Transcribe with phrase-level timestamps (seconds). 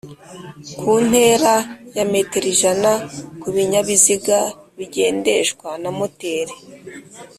[0.79, 1.55] ku ntera
[1.95, 2.91] ya metero ijana
[3.39, 4.37] ku binyabiziga
[4.77, 6.55] bigendeshwa na moteri